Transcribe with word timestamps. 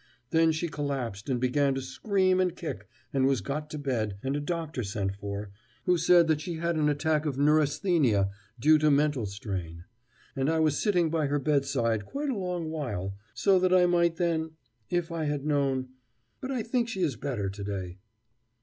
Then 0.31 0.51
she 0.51 0.67
collapsed 0.67 1.29
and 1.29 1.39
began 1.39 1.75
to 1.75 1.81
scream 1.83 2.39
and 2.39 2.55
kick, 2.55 2.87
was 3.13 3.39
got 3.41 3.69
to 3.69 3.77
bed, 3.77 4.17
and 4.23 4.35
a 4.35 4.39
doctor 4.39 4.81
sent 4.83 5.15
for, 5.15 5.51
who 5.85 5.95
said 5.95 6.25
that 6.25 6.41
she 6.41 6.55
had 6.55 6.75
an 6.75 6.89
attack 6.89 7.27
of 7.27 7.37
neurasthenia 7.37 8.31
due 8.59 8.79
to 8.79 8.89
mental 8.89 9.27
strain. 9.27 9.83
And 10.35 10.49
I 10.49 10.59
was 10.59 10.79
sitting 10.81 11.11
by 11.11 11.27
her 11.27 11.37
bedside 11.37 12.07
quite 12.07 12.31
a 12.31 12.35
long 12.39 12.71
while, 12.71 13.13
so 13.35 13.59
that 13.59 13.75
I 13.75 13.85
might 13.85 14.15
then 14.15 14.53
if 14.89 15.11
I 15.11 15.25
had 15.25 15.45
known 15.45 15.89
But 16.39 16.49
I 16.49 16.63
think 16.63 16.89
she 16.89 17.01
is 17.03 17.15
better 17.15 17.47
to 17.51 17.63
day." 17.63 17.99